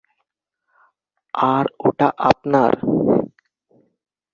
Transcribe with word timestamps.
আর 1.33 1.65
ওটা 1.87 2.07
আপনার? 2.29 2.71